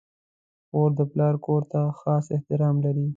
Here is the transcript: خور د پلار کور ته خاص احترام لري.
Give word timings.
خور 0.69 0.89
د 0.99 1.01
پلار 1.11 1.35
کور 1.45 1.61
ته 1.71 1.81
خاص 1.99 2.25
احترام 2.35 2.75
لري. 2.85 3.07